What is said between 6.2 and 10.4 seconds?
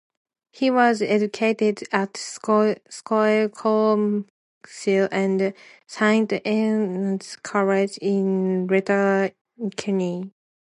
Eunan's College in Letterkenny.